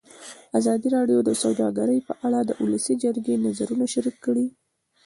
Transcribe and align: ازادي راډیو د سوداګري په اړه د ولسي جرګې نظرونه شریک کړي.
ازادي 0.59 0.87
راډیو 0.97 1.19
د 1.23 1.29
سوداګري 1.43 1.97
په 2.07 2.13
اړه 2.25 2.39
د 2.43 2.51
ولسي 2.63 2.93
جرګې 3.03 3.35
نظرونه 3.45 3.85
شریک 3.93 4.15
کړي. 4.25 4.45